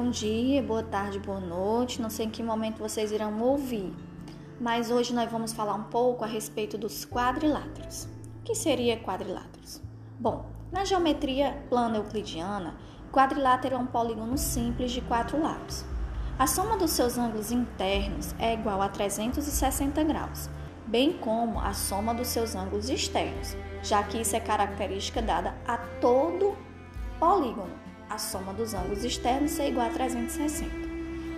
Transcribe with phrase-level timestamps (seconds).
[0.00, 2.00] Bom dia, boa tarde, boa noite.
[2.00, 3.92] Não sei em que momento vocês irão ouvir,
[4.60, 8.04] mas hoje nós vamos falar um pouco a respeito dos quadriláteros.
[8.38, 9.82] O que seria quadriláteros?
[10.16, 12.76] Bom, na geometria plana euclidiana,
[13.10, 15.84] quadrilátero é um polígono simples de quatro lados.
[16.38, 20.48] A soma dos seus ângulos internos é igual a 360 graus,
[20.86, 25.76] bem como a soma dos seus ângulos externos, já que isso é característica dada a
[25.76, 26.56] todo
[27.18, 30.70] polígono a soma dos ângulos externos ser igual a 360.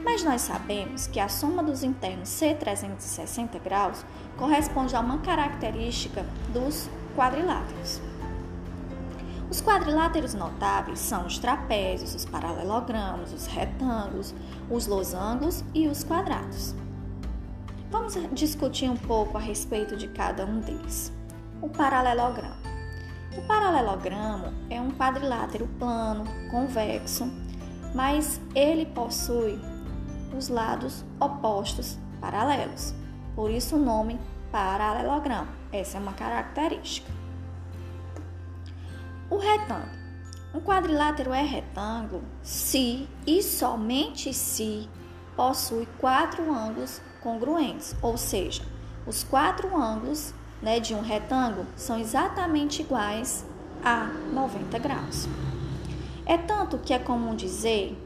[0.05, 4.05] Mas nós sabemos que a soma dos internos ser 360 graus
[4.37, 8.01] corresponde a uma característica dos quadriláteros.
[9.51, 14.33] Os quadriláteros notáveis são os trapézios, os paralelogramas, os retângulos,
[14.70, 16.75] os losangos e os quadrados.
[17.91, 21.12] Vamos discutir um pouco a respeito de cada um deles.
[21.61, 22.59] O paralelogramo.
[23.37, 27.31] O paralelogramo é um quadrilátero plano, convexo,
[27.95, 29.56] mas ele possui
[30.36, 32.92] os lados opostos paralelos.
[33.36, 34.19] Por isso o nome
[34.51, 35.48] paralelogramo.
[35.73, 37.11] Essa é uma característica.
[39.31, 40.01] O retângulo.
[40.53, 44.91] Um quadrilátero é retângulo se e somente se
[45.36, 48.64] possui quatro ângulos congruentes, ou seja,
[49.06, 53.47] os quatro ângulos né, de um retângulo são exatamente iguais
[53.84, 55.28] a 90 graus.
[56.27, 57.97] É tanto que é comum dizer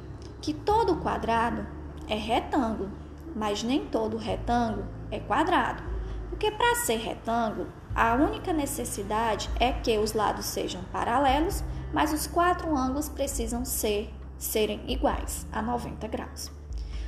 [0.41, 1.66] que todo quadrado
[2.08, 2.91] é retângulo,
[3.34, 5.83] mas nem todo retângulo é quadrado.
[6.28, 12.27] Porque para ser retângulo, a única necessidade é que os lados sejam paralelos, mas os
[12.27, 16.50] quatro ângulos precisam ser serem iguais a 90 graus.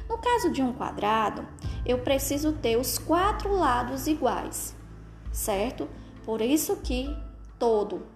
[0.09, 1.47] No caso de um quadrado,
[1.85, 4.77] eu preciso ter os quatro lados iguais,
[5.37, 5.87] certo?
[6.25, 7.15] Por isso que
[7.59, 8.07] todo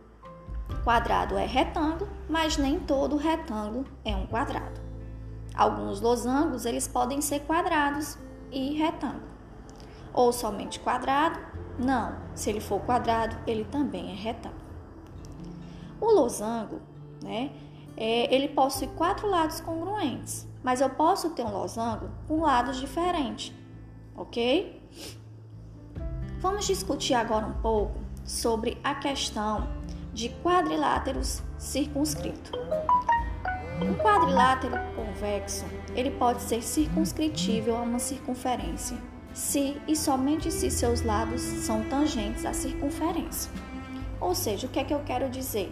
[0.82, 4.80] quadrado é retângulo, mas nem todo retângulo é um quadrado.
[5.54, 8.18] Alguns losangos eles podem ser quadrados
[8.50, 9.28] e retângulo.
[10.14, 11.38] Ou somente quadrado?
[11.78, 14.60] Não, se ele for quadrado, ele também é retângulo.
[16.00, 16.80] O losango,
[17.22, 17.52] né,
[17.96, 23.54] é, ele possui quatro lados congruentes, mas eu posso ter um losango com lados diferentes,
[24.16, 24.80] ok?
[26.40, 29.68] Vamos discutir agora um pouco sobre a questão
[30.14, 32.50] de quadriláteros circunscritos.
[33.82, 38.96] Um quadrilátero convexo, ele pode ser circunscritível a uma circunferência,
[39.34, 43.52] se e somente se seus lados são tangentes à circunferência.
[44.18, 45.70] Ou seja, o que é que eu quero dizer?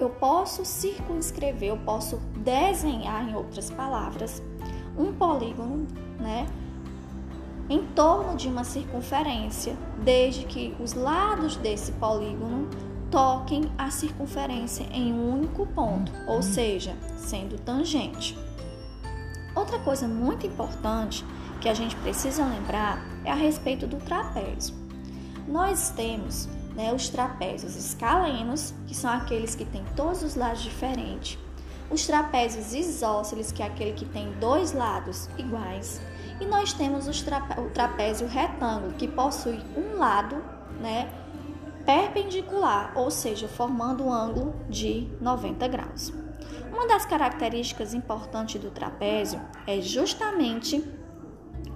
[0.00, 4.42] Eu posso circunscrever, eu posso desenhar, em outras palavras,
[4.96, 5.86] um polígono,
[6.18, 6.48] né,
[7.68, 12.68] em torno de uma circunferência, desde que os lados desse polígono
[13.10, 18.36] toquem a circunferência em um único ponto, ou seja, sendo tangente.
[19.54, 21.24] Outra coisa muito importante
[21.60, 24.74] que a gente precisa lembrar é a respeito do trapézio.
[25.46, 31.38] Nós temos né, os trapézios escalenos, que são aqueles que têm todos os lados diferentes,
[31.90, 36.00] os trapézios isósceles, que é aquele que tem dois lados iguais,
[36.40, 40.36] e nós temos o trapézio retângulo, que possui um lado
[40.80, 41.10] né,
[41.84, 46.12] perpendicular, ou seja, formando um ângulo de 90 graus.
[46.70, 50.84] Uma das características importantes do trapézio é justamente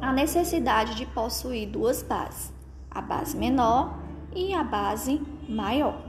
[0.00, 2.52] a necessidade de possuir duas bases,
[2.90, 3.98] a base menor
[4.34, 6.00] e a base maior,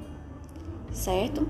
[0.92, 1.48] certo?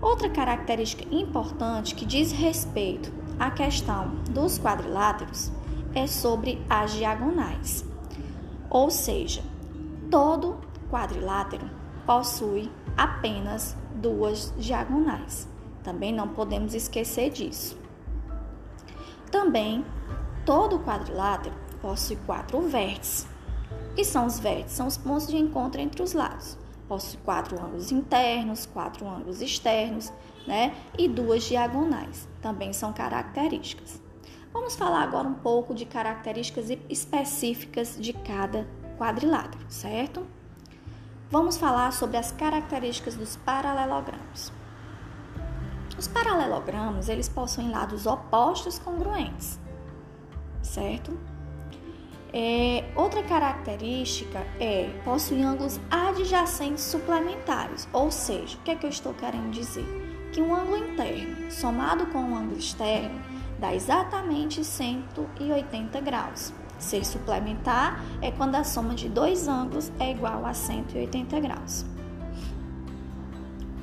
[0.00, 5.50] Outra característica importante que diz respeito à questão dos quadriláteros
[5.94, 7.84] é sobre as diagonais.
[8.70, 9.42] Ou seja,
[10.10, 10.58] todo
[10.90, 11.68] quadrilátero
[12.06, 15.48] possui apenas duas diagonais.
[15.82, 17.76] Também não podemos esquecer disso.
[19.30, 19.84] Também
[20.46, 23.26] todo quadrilátero possui quatro vértices.
[23.94, 24.76] que são os vértices?
[24.76, 26.56] São os pontos de encontro entre os lados.
[26.88, 30.12] Possui quatro ângulos internos, quatro ângulos externos,
[30.46, 30.74] né?
[30.98, 32.26] E duas diagonais.
[32.40, 34.00] Também são características.
[34.52, 38.66] Vamos falar agora um pouco de características específicas de cada
[38.98, 40.26] quadrilátero, certo?
[41.30, 44.50] Vamos falar sobre as características dos paralelogramos.
[45.98, 49.60] Os paralelogramos, eles possuem lados opostos congruentes,
[50.62, 51.18] certo?
[52.32, 58.90] É, outra característica é possuir ângulos adjacentes suplementares, ou seja, o que é que eu
[58.90, 59.86] estou querendo dizer?
[60.32, 63.18] Que um ângulo interno somado com um ângulo externo
[63.58, 66.52] dá exatamente 180 graus.
[66.78, 71.84] Ser suplementar é quando a soma de dois ângulos é igual a 180 graus.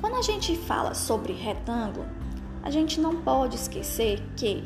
[0.00, 2.06] Quando a gente fala sobre retângulo,
[2.62, 4.62] a gente não pode esquecer que,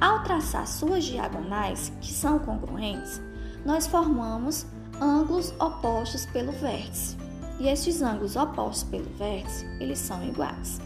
[0.00, 3.20] ao traçar suas diagonais, que são congruentes,
[3.64, 4.66] nós formamos
[5.00, 7.16] ângulos opostos pelo vértice.
[7.58, 10.80] E estes ângulos opostos pelo vértice, eles são iguais.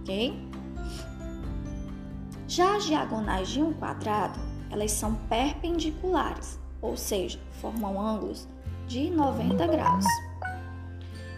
[0.00, 0.48] Ok?
[2.48, 4.38] Já as diagonais de um quadrado,
[4.70, 8.48] elas são perpendiculares, ou seja, formam ângulos
[8.86, 10.04] de 90 graus.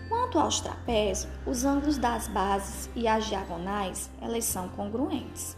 [0.09, 5.57] Quanto aos trapézios, os ângulos das bases e as diagonais, elas são congruentes.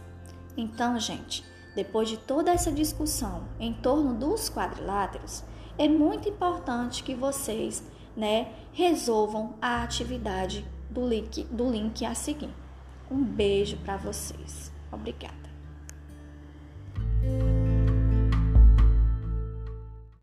[0.57, 1.43] Então, gente,
[1.75, 5.43] depois de toda essa discussão em torno dos quadriláteros,
[5.77, 7.83] é muito importante que vocês,
[8.15, 12.53] né, resolvam a atividade do link, do link a seguir.
[13.09, 14.71] Um beijo para vocês.
[14.91, 15.38] Obrigada.